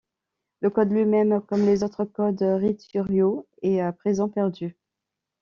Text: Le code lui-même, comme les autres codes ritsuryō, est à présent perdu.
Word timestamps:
Le 0.61 0.71
code 0.71 0.89
lui-même, 0.91 1.41
comme 1.41 1.63
les 1.63 1.83
autres 1.83 2.05
codes 2.05 2.41
ritsuryō, 2.41 3.45
est 3.61 3.81
à 3.81 3.91
présent 3.93 4.29
perdu. 4.29 4.75